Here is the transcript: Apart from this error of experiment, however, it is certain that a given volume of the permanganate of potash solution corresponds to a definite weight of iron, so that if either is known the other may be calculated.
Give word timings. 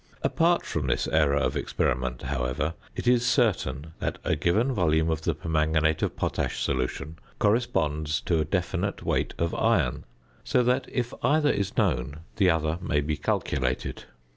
Apart 0.23 0.65
from 0.65 0.87
this 0.87 1.07
error 1.09 1.35
of 1.37 1.55
experiment, 1.55 2.23
however, 2.23 2.73
it 2.95 3.05
is 3.07 3.23
certain 3.23 3.93
that 3.99 4.17
a 4.23 4.35
given 4.35 4.73
volume 4.73 5.11
of 5.11 5.21
the 5.21 5.35
permanganate 5.35 6.01
of 6.01 6.15
potash 6.15 6.59
solution 6.59 7.19
corresponds 7.37 8.19
to 8.21 8.39
a 8.39 8.45
definite 8.45 9.03
weight 9.03 9.35
of 9.37 9.53
iron, 9.53 10.05
so 10.43 10.63
that 10.63 10.87
if 10.91 11.13
either 11.21 11.51
is 11.51 11.77
known 11.77 12.21
the 12.37 12.49
other 12.49 12.79
may 12.81 12.99
be 12.99 13.15
calculated. 13.15 14.05